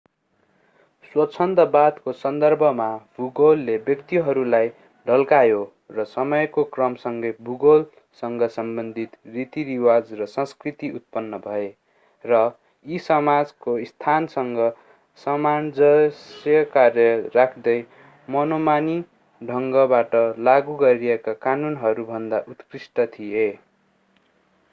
स्वच्छन्दतावादको 1.09 2.11
सन्दर्भमा 2.19 2.85
भूगोलले 3.17 3.73
व्यक्तिहरूलाई 3.89 4.69
ढल्कायो 5.07 5.59
र 5.97 6.05
समयको 6.13 6.63
क्रमसँगै 6.77 7.31
भूगोलसँग 7.49 8.45
सम्बन्धित 8.55 9.19
रीति-रिवाज 9.35 10.09
र 10.21 10.29
संस्कृति 10.33 10.89
उत्पन्न 11.01 11.41
भए 11.45 11.67
र 12.25 12.41
यी 12.85 13.03
समाजको 13.09 13.77
स्थानसँग 13.91 14.65
सामञ्जस्य 15.19 16.65
कायम 16.73 17.29
राख्दै 17.37 17.79
मनोमानी 18.29 18.99
ढंगबाट 19.41 20.21
लागू 20.45 20.81
गरिएका 20.81 21.39
कानूनहरूभन्दा 21.41 22.45
उत्कृष्ट 22.55 23.09
थिए 23.17 23.49